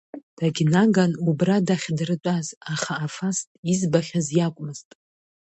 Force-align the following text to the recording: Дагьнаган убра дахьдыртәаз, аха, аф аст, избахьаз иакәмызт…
Дагьнаган 0.37 1.11
убра 1.29 1.57
дахьдыртәаз, 1.67 2.47
аха, 2.73 2.93
аф 3.05 3.15
аст, 3.29 3.47
избахьаз 3.73 4.27
иакәмызт… 4.37 4.87